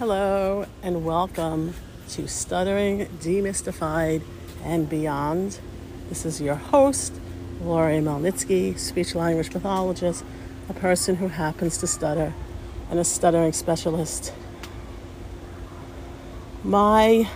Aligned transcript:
Hello, 0.00 0.64
and 0.82 1.04
welcome 1.04 1.74
to 2.08 2.26
Stuttering, 2.26 3.04
Demystified, 3.20 4.22
and 4.64 4.88
Beyond. 4.88 5.58
This 6.08 6.24
is 6.24 6.40
your 6.40 6.54
host, 6.54 7.12
Lori 7.60 7.98
Melnitsky, 7.98 8.78
speech 8.78 9.14
language 9.14 9.50
pathologist, 9.50 10.24
a 10.70 10.72
person 10.72 11.16
who 11.16 11.28
happens 11.28 11.76
to 11.76 11.86
stutter, 11.86 12.32
and 12.90 12.98
a 12.98 13.04
stuttering 13.04 13.52
specialist. 13.52 14.32
My 16.64 17.28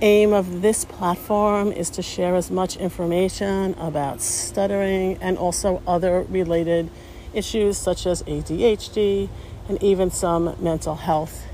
aim 0.00 0.32
of 0.32 0.62
this 0.62 0.84
platform 0.84 1.70
is 1.70 1.88
to 1.90 2.02
share 2.02 2.34
as 2.34 2.50
much 2.50 2.78
information 2.78 3.74
about 3.74 4.20
stuttering 4.20 5.18
and 5.20 5.38
also 5.38 5.84
other 5.86 6.22
related 6.22 6.90
issues 7.32 7.78
such 7.78 8.08
as 8.08 8.24
ADHD 8.24 9.28
and 9.68 9.80
even 9.80 10.10
some 10.10 10.56
mental 10.58 10.96
health 10.96 11.46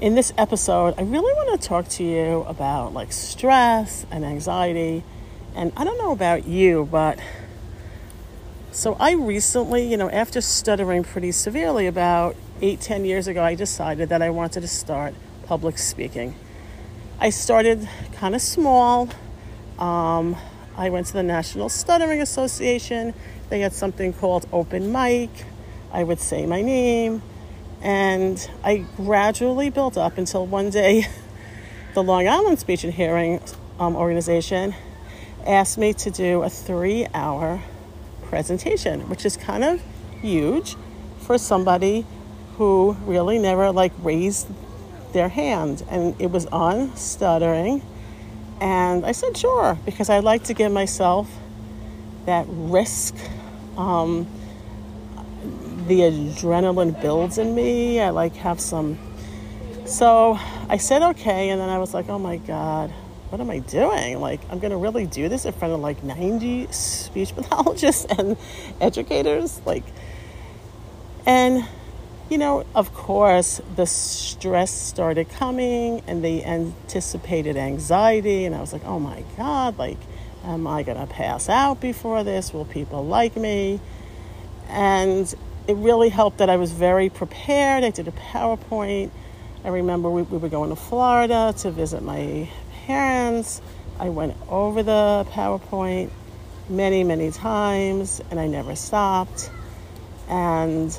in 0.00 0.14
this 0.14 0.32
episode, 0.38 0.94
I 0.96 1.02
really 1.02 1.32
want 1.34 1.60
to 1.60 1.68
talk 1.68 1.86
to 1.88 2.04
you 2.04 2.42
about 2.48 2.94
like 2.94 3.12
stress 3.12 4.06
and 4.10 4.24
anxiety. 4.24 5.04
And 5.54 5.72
I 5.76 5.84
don't 5.84 5.98
know 5.98 6.12
about 6.12 6.46
you, 6.46 6.88
but 6.90 7.18
so 8.72 8.96
I 8.98 9.12
recently, 9.12 9.90
you 9.90 9.96
know, 9.96 10.08
after 10.08 10.40
stuttering 10.40 11.04
pretty 11.04 11.32
severely 11.32 11.86
about 11.86 12.34
eight, 12.62 12.80
ten 12.80 13.04
years 13.04 13.26
ago, 13.26 13.42
I 13.42 13.54
decided 13.54 14.08
that 14.08 14.22
I 14.22 14.30
wanted 14.30 14.62
to 14.62 14.68
start 14.68 15.14
public 15.44 15.76
speaking. 15.76 16.34
I 17.18 17.28
started 17.28 17.86
kind 18.14 18.34
of 18.34 18.40
small. 18.40 19.10
Um, 19.78 20.36
I 20.76 20.88
went 20.88 21.08
to 21.08 21.12
the 21.12 21.22
National 21.22 21.68
Stuttering 21.68 22.22
Association. 22.22 23.12
They 23.50 23.60
had 23.60 23.74
something 23.74 24.14
called 24.14 24.46
open 24.50 24.92
mic. 24.92 25.30
I 25.92 26.04
would 26.04 26.20
say 26.20 26.46
my 26.46 26.62
name 26.62 27.20
and 27.82 28.50
I 28.62 28.84
gradually 28.96 29.70
built 29.70 29.96
up 29.96 30.18
until 30.18 30.46
one 30.46 30.70
day 30.70 31.06
the 31.94 32.02
Long 32.02 32.28
Island 32.28 32.58
Speech 32.58 32.84
and 32.84 32.92
Hearing 32.92 33.40
um, 33.78 33.96
Organization 33.96 34.74
asked 35.46 35.78
me 35.78 35.92
to 35.94 36.10
do 36.10 36.42
a 36.42 36.50
three 36.50 37.06
hour 37.14 37.62
presentation, 38.24 39.08
which 39.08 39.24
is 39.24 39.36
kind 39.36 39.64
of 39.64 39.82
huge 40.20 40.76
for 41.20 41.38
somebody 41.38 42.06
who 42.56 42.96
really 43.04 43.38
never 43.38 43.72
like 43.72 43.92
raised 44.02 44.48
their 45.12 45.28
hand. 45.28 45.82
And 45.88 46.14
it 46.20 46.30
was 46.30 46.46
on 46.46 46.94
stuttering. 46.96 47.82
And 48.60 49.06
I 49.06 49.12
said, 49.12 49.36
sure, 49.36 49.78
because 49.86 50.10
I 50.10 50.18
like 50.18 50.44
to 50.44 50.54
give 50.54 50.70
myself 50.70 51.30
that 52.26 52.44
risk. 52.48 53.16
Um, 53.76 54.26
the 55.90 56.02
adrenaline 56.02 56.98
builds 57.02 57.36
in 57.36 57.52
me. 57.52 57.98
I 58.00 58.10
like 58.10 58.36
have 58.36 58.60
some. 58.60 58.96
So 59.86 60.38
I 60.68 60.76
said 60.76 61.02
okay, 61.02 61.48
and 61.48 61.60
then 61.60 61.68
I 61.68 61.78
was 61.78 61.92
like, 61.92 62.08
oh 62.08 62.18
my 62.18 62.36
god, 62.36 62.90
what 63.30 63.40
am 63.40 63.50
I 63.50 63.58
doing? 63.58 64.20
Like, 64.20 64.40
I'm 64.50 64.60
gonna 64.60 64.78
really 64.78 65.04
do 65.04 65.28
this 65.28 65.44
in 65.44 65.52
front 65.52 65.74
of 65.74 65.80
like 65.80 66.04
90 66.04 66.70
speech 66.70 67.34
pathologists 67.34 68.04
and 68.18 68.36
educators, 68.80 69.60
like, 69.66 69.82
and 71.26 71.66
you 72.28 72.38
know, 72.38 72.64
of 72.76 72.94
course, 72.94 73.60
the 73.74 73.84
stress 73.84 74.70
started 74.70 75.28
coming, 75.28 76.04
and 76.06 76.24
the 76.24 76.44
anticipated 76.44 77.56
anxiety, 77.56 78.44
and 78.44 78.54
I 78.54 78.60
was 78.60 78.72
like, 78.72 78.84
oh 78.84 79.00
my 79.00 79.24
god, 79.36 79.76
like, 79.76 79.98
am 80.44 80.68
I 80.68 80.84
gonna 80.84 81.08
pass 81.08 81.48
out 81.48 81.80
before 81.80 82.22
this? 82.22 82.54
Will 82.54 82.64
people 82.64 83.04
like 83.04 83.36
me? 83.36 83.80
And 84.68 85.34
it 85.70 85.76
really 85.76 86.08
helped 86.08 86.38
that 86.38 86.50
I 86.50 86.56
was 86.56 86.72
very 86.72 87.08
prepared. 87.08 87.84
I 87.84 87.90
did 87.90 88.08
a 88.08 88.12
PowerPoint. 88.12 89.10
I 89.64 89.68
remember 89.68 90.10
we, 90.10 90.22
we 90.22 90.38
were 90.38 90.48
going 90.48 90.70
to 90.70 90.76
Florida 90.76 91.54
to 91.58 91.70
visit 91.70 92.02
my 92.02 92.50
parents. 92.86 93.62
I 93.96 94.08
went 94.08 94.34
over 94.48 94.82
the 94.82 95.24
PowerPoint 95.30 96.10
many, 96.68 97.04
many 97.04 97.30
times 97.30 98.20
and 98.32 98.40
I 98.40 98.48
never 98.48 98.74
stopped. 98.74 99.48
And 100.28 100.98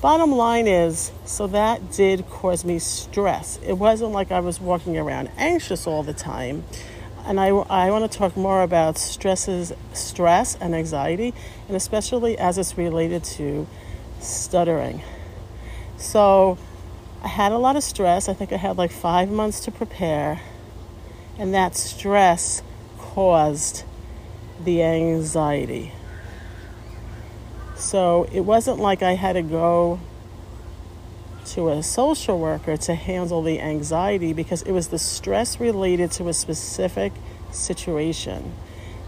bottom 0.00 0.30
line 0.30 0.68
is, 0.68 1.10
so 1.24 1.48
that 1.48 1.90
did 1.90 2.30
cause 2.30 2.64
me 2.64 2.78
stress. 2.78 3.58
It 3.66 3.72
wasn't 3.72 4.12
like 4.12 4.30
I 4.30 4.38
was 4.38 4.60
walking 4.60 4.98
around 4.98 5.30
anxious 5.36 5.88
all 5.88 6.04
the 6.04 6.14
time 6.14 6.62
and 7.30 7.38
I, 7.38 7.50
I 7.50 7.92
want 7.92 8.10
to 8.10 8.18
talk 8.18 8.36
more 8.36 8.60
about 8.60 8.98
stresses, 8.98 9.72
stress 9.92 10.56
and 10.56 10.74
anxiety, 10.74 11.32
and 11.68 11.76
especially 11.76 12.36
as 12.36 12.58
it's 12.58 12.76
related 12.76 13.22
to 13.38 13.68
stuttering. 14.18 15.00
So 15.96 16.58
I 17.22 17.28
had 17.28 17.52
a 17.52 17.58
lot 17.58 17.76
of 17.76 17.84
stress. 17.84 18.28
I 18.28 18.34
think 18.34 18.52
I 18.52 18.56
had 18.56 18.76
like 18.76 18.90
five 18.90 19.30
months 19.30 19.60
to 19.66 19.70
prepare, 19.70 20.40
and 21.38 21.54
that 21.54 21.76
stress 21.76 22.62
caused 22.98 23.84
the 24.64 24.82
anxiety. 24.82 25.92
So 27.76 28.26
it 28.32 28.40
wasn't 28.40 28.80
like 28.80 29.04
I 29.04 29.14
had 29.14 29.34
to 29.34 29.42
go 29.42 30.00
to 31.50 31.68
a 31.68 31.82
social 31.82 32.38
worker 32.38 32.76
to 32.76 32.94
handle 32.94 33.42
the 33.42 33.60
anxiety 33.60 34.32
because 34.32 34.62
it 34.62 34.72
was 34.72 34.88
the 34.88 34.98
stress 34.98 35.58
related 35.58 36.12
to 36.12 36.28
a 36.28 36.32
specific 36.32 37.12
situation. 37.50 38.52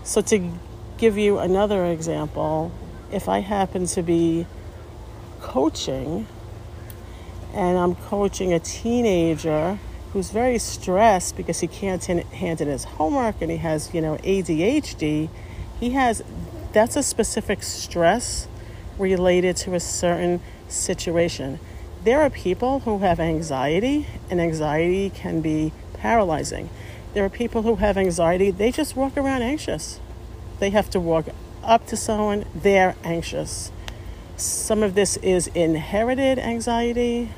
So, 0.03 0.21
to 0.23 0.51
give 0.99 1.17
you 1.17 1.39
another 1.39 1.87
example, 1.87 2.73
if 3.13 3.29
I 3.29 3.41
happen 3.41 3.87
to 3.87 4.03
be 4.03 4.47
coaching 5.41 6.27
and 7.55 7.79
I'm 7.79 7.95
coaching 7.95 8.53
a 8.53 8.59
teenager 8.59 9.79
who's 10.13 10.31
very 10.31 10.59
stressed 10.59 11.37
because 11.37 11.61
he 11.61 11.69
can't 11.69 12.05
hand 12.05 12.61
in 12.61 12.69
his 12.69 12.85
homework 12.85 13.41
and 13.41 13.51
he 13.51 13.59
has, 13.59 13.95
you 13.95 14.01
know, 14.01 14.17
ADHD, 14.19 15.29
he 15.79 15.91
has 15.91 16.23
that's 16.73 16.97
a 16.97 17.03
specific 17.03 17.63
stress 17.63 18.49
related 18.99 19.57
to 19.59 19.75
a 19.75 19.81
certain 19.81 20.41
situation 20.69 21.61
there 22.05 22.21
are 22.21 22.31
people 22.31 22.81
who 22.81 22.99
have 22.99 23.21
anxiety, 23.21 24.07
and 24.31 24.41
anxiety 24.41 25.11
can 25.11 25.41
be 25.41 25.73
paralyzing. 25.95 26.69
There 27.15 27.25
are 27.25 27.31
people 27.31 27.63
who 27.63 27.77
have 27.77 27.97
anxiety, 27.97 28.51
they 28.51 28.73
just 28.73 28.97
walk 28.97 29.17
around 29.17 29.43
anxious. 29.43 30.01
They 30.59 30.71
have 30.71 30.91
to 30.91 31.01
walk 31.01 31.27
up 31.63 31.87
to 31.89 31.97
someone, 31.97 32.45
they're 32.55 32.97
anxious. 33.05 33.71
Some 34.37 34.83
of 34.83 34.95
this 34.95 35.17
is 35.19 35.47
inherited 35.49 36.39
anxiety. 36.39 37.31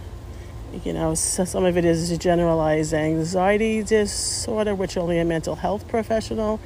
You 0.85 0.93
know, 0.93 1.15
some 1.15 1.65
of 1.65 1.77
it 1.77 1.85
is 1.85 2.17
generalized 2.19 2.95
anxiety 2.95 3.83
disorder, 3.83 4.75
which 4.75 4.97
only 4.97 5.19
a 5.19 5.25
mental 5.25 5.57
health 5.57 5.87
professional 5.89 6.59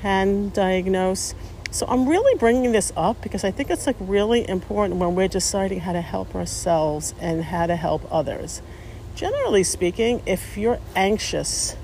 can 0.00 0.50
diagnose. 0.50 1.34
So 1.72 1.86
I'm 1.88 2.06
really 2.06 2.38
bringing 2.38 2.72
this 2.72 2.92
up 2.98 3.22
because 3.22 3.44
I 3.44 3.50
think 3.50 3.70
it's 3.70 3.86
like 3.86 3.96
really 3.98 4.46
important 4.46 5.00
when 5.00 5.14
we're 5.14 5.26
deciding 5.26 5.80
how 5.80 5.94
to 5.94 6.02
help 6.02 6.34
ourselves 6.34 7.14
and 7.18 7.42
how 7.44 7.66
to 7.66 7.76
help 7.76 8.06
others. 8.12 8.60
Generally 9.14 9.64
speaking, 9.64 10.20
if 10.26 10.58
you're 10.58 10.78
anxious 10.94 11.74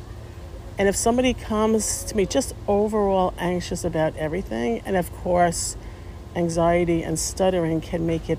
and 0.76 0.88
if 0.88 0.94
somebody 0.94 1.32
comes 1.32 2.04
to 2.04 2.15
me 2.15 2.26
just 2.26 2.54
overall 2.69 3.32
anxious 3.38 3.82
about 3.82 4.15
everything, 4.16 4.82
and 4.84 4.94
of 4.94 5.10
course, 5.22 5.75
anxiety 6.37 7.03
and 7.03 7.19
stuttering 7.19 7.81
can 7.81 8.06
make 8.06 8.28
it, 8.28 8.38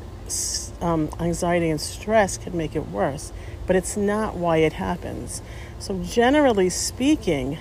um, 0.82 1.10
anxiety 1.20 1.72
and 1.72 1.82
stress 1.82 2.38
can 2.38 2.56
make 2.56 2.76
it 2.76 2.90
worse, 2.90 3.34
but 3.66 3.76
it's 3.76 3.98
not 3.98 4.36
why 4.36 4.58
it 4.58 4.74
happens. 4.74 5.42
So, 5.80 6.00
generally 6.04 6.70
speaking, 6.70 7.58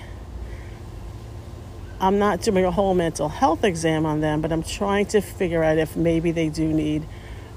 I'm 2.01 2.17
not 2.17 2.41
doing 2.41 2.63
a 2.63 2.71
whole 2.71 2.95
mental 2.95 3.27
health 3.27 3.65
exam 3.65 4.05
on 4.05 4.21
them, 4.21 4.39
but 4.39 4.53
I'm 4.53 4.63
trying 4.63 5.05
to 5.07 5.19
figure 5.19 5.63
out 5.63 5.77
if 5.77 5.97
maybe 5.97 6.31
they 6.31 6.47
do 6.47 6.67
need 6.67 7.05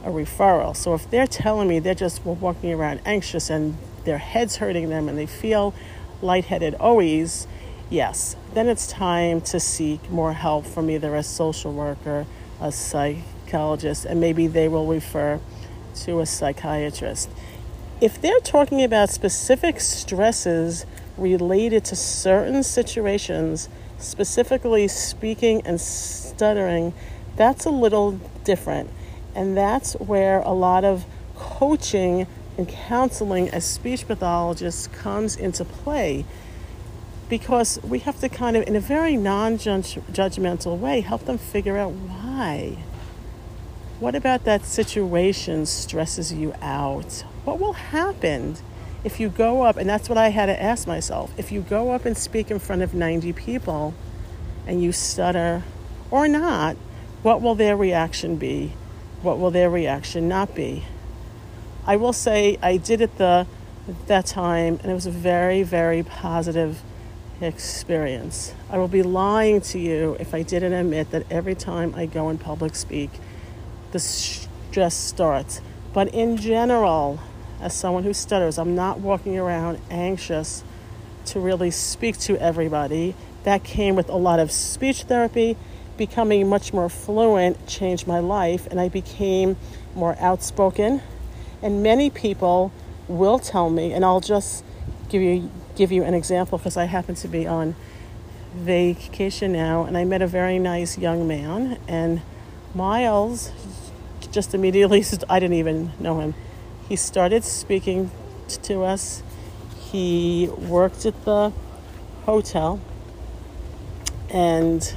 a 0.04 0.08
referral. 0.08 0.75
So 0.76 0.94
if 0.94 1.08
they're 1.08 1.28
telling 1.28 1.69
me 1.69 1.78
they're 1.78 1.94
just 1.94 2.25
walking 2.25 2.72
around 2.72 3.00
anxious 3.05 3.50
and 3.50 3.76
their 4.05 4.19
head's 4.19 4.56
hurting 4.56 4.88
them 4.88 5.08
and 5.08 5.17
they 5.17 5.26
feel 5.26 5.75
lightheaded 6.22 6.75
always, 6.75 7.46
yes, 7.88 8.34
then 8.52 8.69
it's 8.69 8.88
time 8.88 9.40
to 9.43 9.61
seek 9.61 10.11
more 10.11 10.32
help 10.32 10.67
from 10.67 10.90
either 10.90 11.14
a 11.14 11.22
social 11.22 11.72
worker, 11.72 12.26
a 12.61 12.72
psychologist, 12.72 14.05
and 14.05 14.20
maybe 14.20 14.49
they 14.49 14.67
will 14.67 14.88
refer 14.88 15.38
to 15.94 16.19
a 16.19 16.26
psychiatrist. 16.26 17.31
If 18.00 18.20
they're 18.20 18.40
talking 18.40 18.82
about 18.82 19.11
specific 19.11 19.78
stresses 19.78 20.84
related 21.17 21.84
to 21.84 21.94
certain 21.94 22.64
situations, 22.64 23.69
specifically 24.02 24.88
speaking 24.88 25.62
and 25.64 25.81
stuttering, 25.81 26.93
that's 27.37 27.64
a 27.64 27.70
little 27.70 28.12
different. 28.44 28.90
And 29.34 29.56
that's 29.56 29.94
where 29.94 30.40
a 30.40 30.52
lot 30.52 30.84
of 30.84 31.06
coaching 31.37 32.26
and 32.58 32.69
counseling 32.69 33.49
as 33.49 33.64
speech 33.64 34.06
pathologists 34.06 34.87
comes 34.88 35.37
into 35.37 35.64
play 35.64 36.25
because 37.28 37.82
we 37.82 38.00
have 38.00 38.20
to 38.20 38.28
kind 38.28 38.58
of, 38.58 38.69
in 38.69 38.76
a 38.76 38.81
very 38.81 39.16
non 39.16 39.56
judgmental 39.56 40.78
way, 40.78 41.00
help 41.00 41.25
them 41.25 41.38
figure 41.38 41.78
out 41.78 41.93
why. 41.93 42.76
What 44.00 44.14
about 44.14 44.44
that 44.44 44.66
situation 44.66 45.64
stresses 45.64 46.32
you 46.32 46.52
out? 46.60 47.25
What 47.44 47.58
will 47.58 47.72
happen 47.72 48.56
if 49.04 49.19
you 49.19 49.28
go 49.28 49.62
up, 49.62 49.76
and 49.76 49.88
that's 49.88 50.08
what 50.08 50.19
I 50.19 50.28
had 50.28 50.46
to 50.46 50.62
ask 50.62 50.87
myself, 50.87 51.32
if 51.37 51.50
you 51.50 51.60
go 51.60 51.90
up 51.90 52.04
and 52.04 52.16
speak 52.16 52.50
in 52.50 52.58
front 52.58 52.82
of 52.82 52.94
90 52.94 53.32
people 53.32 53.94
and 54.66 54.82
you 54.82 54.93
stutter 54.93 55.64
or 56.10 56.28
not, 56.28 56.76
what 57.22 57.43
will 57.43 57.54
their 57.54 57.76
reaction 57.76 58.37
be? 58.37 58.75
What 59.22 59.38
will 59.38 59.50
their 59.50 59.70
reaction 59.70 60.28
not 60.28 60.54
be? 60.54 60.84
I 61.87 61.96
will 61.96 62.12
say 62.12 62.58
I 62.62 62.76
did 62.76 63.00
it 63.00 63.19
the 63.19 63.46
that 64.06 64.26
time 64.26 64.78
and 64.81 64.93
it 64.93 64.94
was 64.94 65.06
a 65.06 65.10
very 65.10 65.64
very 65.64 66.05
positive 66.05 66.81
experience. 67.40 68.55
I 68.70 68.78
will 68.78 68.87
be 68.87 69.02
lying 69.02 69.60
to 69.62 69.78
you 69.81 70.16
if 70.20 70.34
I 70.34 70.43
didn't 70.43 70.72
admit 70.72 71.10
that 71.10 71.26
every 71.28 71.56
time 71.56 71.93
I 71.96 72.06
go 72.06 72.31
in 72.31 72.38
public 72.38 72.76
speak 72.76 73.10
the 73.90 73.98
stress 73.98 74.94
starts. 74.94 75.60
But 75.93 76.14
in 76.14 76.37
general, 76.37 77.20
as 77.62 77.73
someone 77.73 78.03
who 78.03 78.12
stutters, 78.12 78.59
I'm 78.59 78.75
not 78.75 78.99
walking 78.99 79.38
around 79.38 79.79
anxious 79.88 80.64
to 81.26 81.38
really 81.38 81.70
speak 81.70 82.19
to 82.19 82.37
everybody. 82.38 83.14
That 83.44 83.62
came 83.62 83.94
with 83.94 84.09
a 84.09 84.17
lot 84.17 84.41
of 84.41 84.50
speech 84.50 85.05
therapy. 85.05 85.56
Becoming 85.97 86.49
much 86.49 86.73
more 86.73 86.88
fluent 86.88 87.67
changed 87.69 88.06
my 88.06 88.19
life, 88.19 88.67
and 88.67 88.81
I 88.81 88.88
became 88.88 89.56
more 89.94 90.17
outspoken. 90.19 91.00
And 91.62 91.82
many 91.82 92.11
people 92.11 92.73
will 93.06 93.38
tell 93.38 93.70
me, 93.70 93.93
and 93.93 94.05
I'll 94.05 94.20
just 94.20 94.65
give 95.08 95.23
you 95.23 95.49
give 95.76 95.93
you 95.93 96.03
an 96.03 96.12
example 96.12 96.58
because 96.58 96.76
I 96.76 96.85
happen 96.85 97.15
to 97.15 97.29
be 97.29 97.47
on 97.47 97.76
vacation 98.55 99.53
now, 99.53 99.85
and 99.85 99.97
I 99.97 100.05
met 100.05 100.20
a 100.20 100.26
very 100.26 100.58
nice 100.58 100.99
young 100.99 101.29
man, 101.29 101.79
and 101.87 102.23
Miles 102.75 103.53
just 104.32 104.53
immediately 104.53 105.05
I 105.31 105.38
didn't 105.38 105.56
even 105.56 105.93
know 106.00 106.19
him 106.19 106.35
he 106.93 106.97
started 106.97 107.43
speaking 107.43 108.11
to 108.49 108.83
us. 108.83 109.23
He 109.81 110.50
worked 110.59 111.06
at 111.06 111.25
the 111.25 111.50
hotel, 112.27 112.83
and 114.29 114.94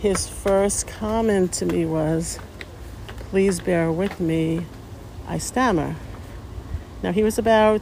his 0.00 0.28
first 0.28 0.86
comment 0.86 1.50
to 1.54 1.64
me 1.64 1.86
was, 1.86 2.38
Please 3.30 3.58
bear 3.58 3.90
with 3.90 4.20
me, 4.20 4.66
I 5.26 5.38
stammer. 5.38 5.96
Now, 7.02 7.12
he 7.12 7.22
was 7.22 7.38
about 7.38 7.80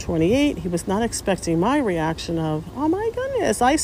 28. 0.00 0.58
He 0.58 0.66
was 0.66 0.88
not 0.88 1.04
expecting 1.04 1.60
my 1.60 1.78
reaction 1.78 2.40
of, 2.40 2.64
Oh 2.74 2.88
my 2.88 3.08
goodness, 3.14 3.62
I, 3.62 3.78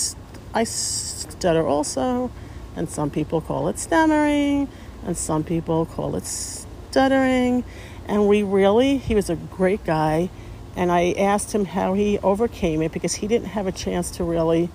I 0.53 0.65
stutter 0.65 1.65
also. 1.65 2.33
And 2.75 2.91
some 2.91 3.11
people 3.11 3.41
call 3.41 3.69
it 3.69 3.79
stammering, 3.79 4.67
and 5.05 5.17
some 5.17 5.45
people 5.45 5.87
call 5.87 6.17
it 6.17 6.27
stuttering. 6.27 7.63
And 8.07 8.29
we 8.29 8.43
really, 8.43 8.99
he 8.99 9.15
was 9.15 9.29
a 9.29 9.37
great 9.37 9.85
guy. 9.85 10.31
And 10.77 10.93
I 10.93 11.13
asked 11.13 11.53
him 11.53 11.65
how 11.65 11.95
he 11.95 12.19
overcame 12.19 12.83
it 12.83 12.93
because 12.93 13.15
he 13.15 13.27
didn't 13.27 13.49
have 13.49 13.67
a 13.67 13.73
chance 13.73 14.11
to 14.13 14.25
really 14.25 14.71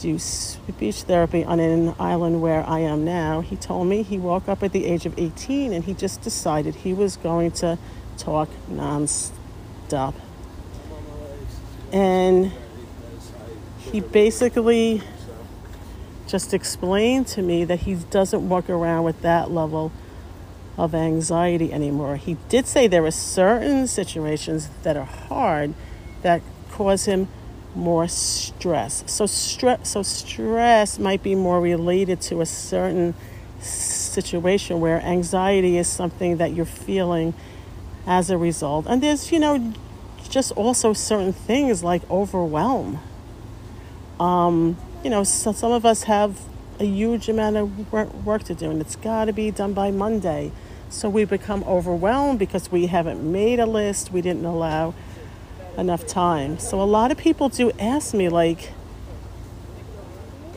do 0.00 0.18
speech 0.18 1.02
therapy 1.02 1.44
on 1.44 1.60
an 1.60 1.94
island 1.98 2.42
where 2.42 2.68
I 2.68 2.80
am 2.80 3.04
now. 3.04 3.40
He 3.40 3.56
told 3.56 3.86
me 3.86 4.02
he 4.02 4.18
woke 4.18 4.48
up 4.48 4.62
at 4.62 4.72
the 4.72 4.86
age 4.86 5.06
of 5.06 5.16
18 5.18 5.72
and 5.72 5.84
he 5.84 5.94
just 5.94 6.22
decided 6.22 6.74
he 6.74 6.92
was 6.92 7.16
going 7.16 7.52
to 7.52 7.78
talk 8.18 8.48
nonstop. 8.70 10.14
And 11.92 12.50
he 13.78 14.00
basically 14.00 15.02
just 16.26 16.54
explained 16.54 17.28
to 17.28 17.42
me 17.42 17.64
that 17.64 17.80
he 17.80 17.94
doesn't 17.94 18.48
walk 18.48 18.68
around 18.68 19.04
with 19.04 19.20
that 19.22 19.50
level 19.50 19.92
of 20.76 20.94
anxiety 20.94 21.72
anymore. 21.72 22.16
He 22.16 22.36
did 22.48 22.66
say 22.66 22.86
there 22.86 23.04
are 23.04 23.10
certain 23.10 23.86
situations 23.86 24.68
that 24.82 24.96
are 24.96 25.04
hard 25.04 25.74
that 26.22 26.42
cause 26.70 27.04
him 27.04 27.28
more 27.74 28.08
stress. 28.08 29.04
So 29.06 29.26
stress 29.26 29.90
so 29.90 30.02
stress 30.02 30.98
might 30.98 31.22
be 31.22 31.34
more 31.34 31.60
related 31.60 32.20
to 32.22 32.40
a 32.40 32.46
certain 32.46 33.14
situation 33.60 34.80
where 34.80 35.00
anxiety 35.00 35.78
is 35.78 35.88
something 35.88 36.36
that 36.36 36.52
you're 36.52 36.66
feeling 36.66 37.34
as 38.06 38.30
a 38.30 38.38
result. 38.38 38.86
And 38.86 39.02
there's, 39.02 39.32
you 39.32 39.38
know, 39.38 39.72
just 40.28 40.52
also 40.52 40.92
certain 40.92 41.32
things 41.32 41.82
like 41.82 42.08
overwhelm. 42.10 42.98
Um, 44.20 44.76
you 45.02 45.10
know, 45.10 45.24
so 45.24 45.52
some 45.52 45.72
of 45.72 45.84
us 45.84 46.04
have 46.04 46.40
a 46.80 46.84
huge 46.84 47.28
amount 47.28 47.56
of 47.56 47.92
work 47.92 48.42
to 48.44 48.54
do, 48.54 48.70
and 48.70 48.80
it's 48.80 48.96
got 48.96 49.26
to 49.26 49.32
be 49.32 49.50
done 49.50 49.72
by 49.72 49.90
Monday. 49.90 50.52
So 50.94 51.08
we 51.08 51.24
become 51.24 51.64
overwhelmed 51.64 52.38
because 52.38 52.70
we 52.70 52.86
haven't 52.86 53.20
made 53.20 53.58
a 53.58 53.66
list, 53.66 54.12
we 54.12 54.22
didn't 54.22 54.44
allow 54.44 54.94
enough 55.76 56.06
time. 56.06 56.56
So 56.60 56.80
a 56.80 56.84
lot 56.84 57.10
of 57.10 57.18
people 57.18 57.48
do 57.48 57.72
ask 57.80 58.14
me, 58.14 58.28
like, 58.28 58.70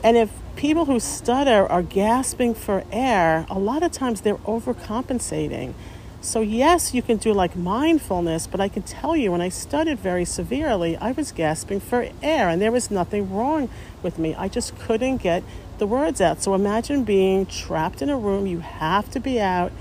and 0.04 0.16
if 0.16 0.30
people 0.54 0.84
who 0.84 1.00
stutter 1.00 1.66
are 1.66 1.82
gasping 1.82 2.54
for 2.54 2.84
air, 2.92 3.46
a 3.50 3.58
lot 3.58 3.82
of 3.82 3.90
times 3.90 4.20
they're 4.20 4.36
overcompensating. 4.36 5.74
So, 6.20 6.40
yes, 6.40 6.94
you 6.94 7.02
can 7.02 7.16
do 7.16 7.32
like 7.32 7.56
mindfulness, 7.56 8.46
but 8.46 8.60
I 8.60 8.68
can 8.68 8.84
tell 8.84 9.16
you 9.16 9.32
when 9.32 9.40
I 9.40 9.48
stuttered 9.48 9.98
very 9.98 10.24
severely, 10.24 10.96
I 10.98 11.10
was 11.10 11.32
gasping 11.32 11.80
for 11.80 12.08
air 12.22 12.48
and 12.48 12.62
there 12.62 12.72
was 12.72 12.92
nothing 12.92 13.34
wrong 13.34 13.68
with 14.04 14.20
me. 14.20 14.36
I 14.36 14.46
just 14.46 14.78
couldn't 14.78 15.16
get 15.16 15.42
the 15.78 15.86
words 15.86 16.20
out. 16.20 16.44
So, 16.44 16.54
imagine 16.54 17.02
being 17.02 17.44
trapped 17.44 18.02
in 18.02 18.08
a 18.08 18.16
room, 18.16 18.46
you 18.46 18.60
have 18.60 19.10
to 19.10 19.20
be 19.20 19.40
out 19.40 19.72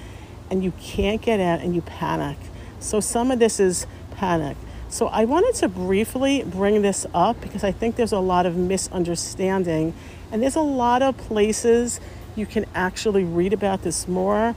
and 0.49 0.63
you 0.63 0.73
can't 0.79 1.21
get 1.21 1.39
out 1.39 1.59
and 1.59 1.75
you 1.75 1.81
panic. 1.81 2.38
So 2.79 2.99
some 2.99 3.31
of 3.31 3.39
this 3.39 3.59
is 3.59 3.88
panic. 4.11 4.57
So 4.89 5.07
I 5.07 5.25
wanted 5.25 5.53
to 5.55 5.67
briefly 5.67 6.44
bring 6.44 6.81
this 6.81 7.05
up 7.13 7.41
because 7.41 7.63
I 7.63 7.71
think 7.71 7.97
there's 7.97 8.13
a 8.13 8.19
lot 8.19 8.45
of 8.45 8.55
misunderstanding 8.55 9.94
and 10.31 10.41
there's 10.41 10.55
a 10.55 10.61
lot 10.61 11.01
of 11.01 11.17
places 11.17 11.99
you 12.35 12.45
can 12.45 12.65
actually 12.73 13.23
read 13.23 13.51
about 13.51 13.83
this 13.83 14.07
more. 14.07 14.55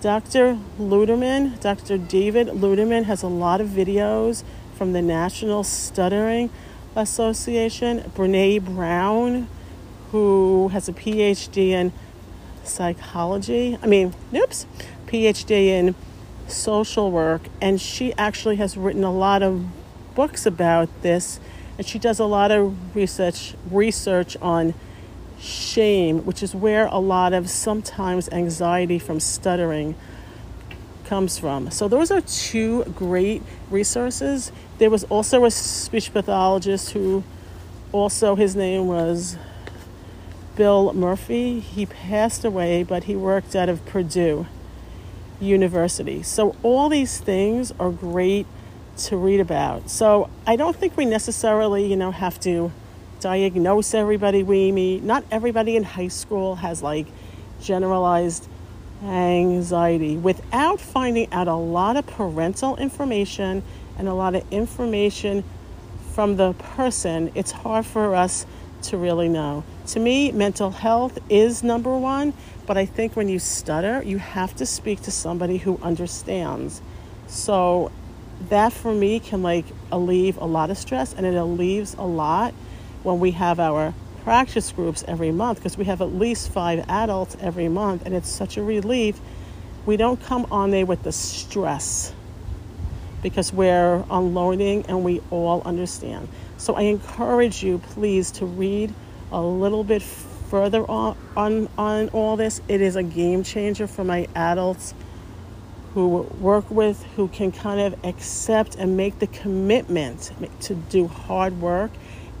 Dr. 0.00 0.58
Luterman, 0.78 1.60
Dr. 1.60 1.98
David 1.98 2.48
Luterman 2.48 3.04
has 3.04 3.22
a 3.22 3.28
lot 3.28 3.60
of 3.60 3.68
videos 3.68 4.42
from 4.74 4.92
the 4.92 5.02
National 5.02 5.62
Stuttering 5.62 6.50
Association. 6.96 8.00
Brene 8.16 8.64
Brown, 8.64 9.48
who 10.10 10.68
has 10.68 10.88
a 10.88 10.92
PhD 10.92 11.68
in 11.68 11.92
psychology, 12.64 13.78
I 13.82 13.86
mean, 13.86 14.14
oops, 14.34 14.66
PhD 15.10 15.66
in 15.66 15.94
social 16.46 17.10
work, 17.10 17.42
and 17.60 17.80
she 17.80 18.12
actually 18.14 18.56
has 18.56 18.76
written 18.76 19.02
a 19.02 19.12
lot 19.12 19.42
of 19.42 19.66
books 20.14 20.46
about 20.46 20.88
this, 21.02 21.40
and 21.76 21.86
she 21.86 21.98
does 21.98 22.20
a 22.20 22.24
lot 22.24 22.50
of 22.50 22.94
research 22.94 23.54
research 23.70 24.36
on 24.40 24.74
shame, 25.40 26.24
which 26.24 26.42
is 26.42 26.54
where 26.54 26.86
a 26.86 26.98
lot 26.98 27.32
of 27.32 27.50
sometimes 27.50 28.28
anxiety 28.28 28.98
from 28.98 29.18
stuttering 29.18 29.94
comes 31.04 31.38
from. 31.38 31.70
So 31.70 31.88
those 31.88 32.10
are 32.10 32.20
two 32.20 32.84
great 32.94 33.42
resources. 33.68 34.52
There 34.78 34.90
was 34.90 35.04
also 35.04 35.44
a 35.44 35.50
speech 35.50 36.12
pathologist 36.12 36.90
who 36.92 37.24
also 37.90 38.36
his 38.36 38.54
name 38.54 38.86
was 38.86 39.36
Bill 40.54 40.92
Murphy. 40.92 41.58
He 41.58 41.86
passed 41.86 42.44
away, 42.44 42.84
but 42.84 43.04
he 43.04 43.16
worked 43.16 43.56
out 43.56 43.68
of 43.68 43.84
Purdue 43.86 44.46
University. 45.40 46.22
So, 46.22 46.54
all 46.62 46.88
these 46.88 47.18
things 47.18 47.72
are 47.80 47.90
great 47.90 48.46
to 48.98 49.16
read 49.16 49.40
about. 49.40 49.90
So, 49.90 50.28
I 50.46 50.56
don't 50.56 50.76
think 50.76 50.96
we 50.96 51.04
necessarily, 51.04 51.86
you 51.86 51.96
know, 51.96 52.10
have 52.10 52.38
to 52.40 52.72
diagnose 53.20 53.94
everybody 53.94 54.42
we 54.42 54.72
meet. 54.72 55.02
Not 55.02 55.24
everybody 55.30 55.76
in 55.76 55.84
high 55.84 56.08
school 56.08 56.56
has 56.56 56.82
like 56.82 57.06
generalized 57.60 58.48
anxiety 59.02 60.16
without 60.16 60.80
finding 60.80 61.32
out 61.32 61.48
a 61.48 61.54
lot 61.54 61.96
of 61.96 62.06
parental 62.06 62.76
information 62.76 63.62
and 63.98 64.08
a 64.08 64.14
lot 64.14 64.34
of 64.34 64.44
information 64.50 65.44
from 66.12 66.36
the 66.36 66.52
person. 66.54 67.30
It's 67.34 67.50
hard 67.50 67.86
for 67.86 68.14
us 68.14 68.46
to 68.84 68.96
really 68.96 69.28
know. 69.28 69.64
To 69.88 70.00
me, 70.00 70.32
mental 70.32 70.70
health 70.70 71.18
is 71.28 71.62
number 71.62 71.96
one, 71.96 72.32
but 72.66 72.76
I 72.76 72.86
think 72.86 73.16
when 73.16 73.28
you 73.28 73.38
stutter, 73.38 74.02
you 74.02 74.18
have 74.18 74.54
to 74.56 74.66
speak 74.66 75.02
to 75.02 75.10
somebody 75.10 75.58
who 75.58 75.78
understands. 75.82 76.80
So 77.26 77.90
that 78.48 78.72
for 78.72 78.94
me 78.94 79.20
can 79.20 79.42
like 79.42 79.66
alleviate 79.92 80.36
a 80.36 80.46
lot 80.46 80.70
of 80.70 80.78
stress 80.78 81.12
and 81.12 81.26
it 81.26 81.34
alleviates 81.34 81.94
a 81.94 82.02
lot 82.02 82.54
when 83.02 83.20
we 83.20 83.32
have 83.32 83.60
our 83.60 83.94
practice 84.24 84.72
groups 84.72 85.04
every 85.06 85.30
month 85.30 85.58
because 85.58 85.76
we 85.76 85.84
have 85.84 86.00
at 86.00 86.14
least 86.14 86.50
five 86.50 86.84
adults 86.88 87.36
every 87.40 87.68
month 87.68 88.02
and 88.04 88.14
it's 88.14 88.28
such 88.28 88.56
a 88.56 88.62
relief. 88.62 89.20
We 89.86 89.96
don't 89.96 90.22
come 90.22 90.46
on 90.50 90.70
there 90.70 90.86
with 90.86 91.02
the 91.02 91.12
stress 91.12 92.12
because 93.22 93.52
we're 93.52 94.04
unloading 94.10 94.86
and 94.86 95.04
we 95.04 95.20
all 95.30 95.62
understand. 95.62 96.28
So 96.60 96.74
I 96.74 96.82
encourage 96.82 97.62
you, 97.62 97.78
please, 97.78 98.30
to 98.32 98.44
read 98.44 98.92
a 99.32 99.40
little 99.40 99.82
bit 99.82 100.02
further 100.02 100.84
on, 100.90 101.16
on, 101.34 101.70
on 101.78 102.10
all 102.10 102.36
this. 102.36 102.60
It 102.68 102.82
is 102.82 102.96
a 102.96 103.02
game 103.02 103.42
changer 103.42 103.86
for 103.86 104.04
my 104.04 104.28
adults 104.34 104.92
who 105.94 106.28
work 106.38 106.70
with, 106.70 107.02
who 107.16 107.28
can 107.28 107.50
kind 107.50 107.80
of 107.80 108.04
accept 108.04 108.74
and 108.74 108.94
make 108.94 109.20
the 109.20 109.26
commitment 109.28 110.32
to 110.60 110.74
do 110.74 111.06
hard 111.06 111.62
work 111.62 111.92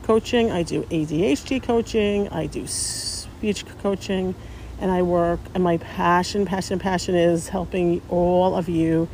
coaching. 0.04 0.50
I 0.50 0.64
do 0.64 0.84
ADHD 0.84 1.62
coaching, 1.62 2.30
I 2.30 2.46
do 2.48 2.66
speech 2.68 3.66
coaching, 3.82 4.34
and 4.80 4.90
I 4.92 5.02
work. 5.02 5.42
And 5.54 5.62
my 5.64 5.76
passion, 5.78 6.46
passion, 6.46 6.80
passion 6.80 7.16
is 7.16 7.50
helping 7.50 8.02
all 8.10 8.56
of 8.56 8.70
you 8.70 9.10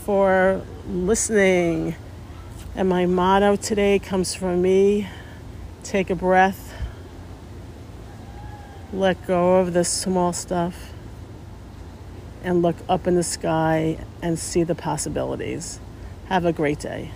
for 0.04 0.62
listening. 0.88 1.94
And 2.74 2.88
my 2.88 3.06
motto 3.06 3.56
today 3.56 3.98
comes 3.98 4.34
from 4.34 4.62
me 4.62 5.08
take 5.82 6.10
a 6.10 6.14
breath, 6.14 6.74
let 8.92 9.26
go 9.26 9.56
of 9.56 9.72
the 9.72 9.84
small 9.84 10.32
stuff, 10.32 10.92
and 12.42 12.62
look 12.62 12.76
up 12.88 13.06
in 13.06 13.16
the 13.16 13.22
sky 13.22 13.98
and 14.22 14.38
see 14.38 14.62
the 14.62 14.74
possibilities. 14.74 15.80
Have 16.26 16.44
a 16.44 16.52
great 16.52 16.78
day. 16.78 17.10